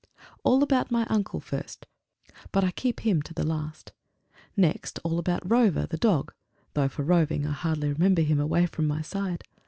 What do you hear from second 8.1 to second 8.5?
him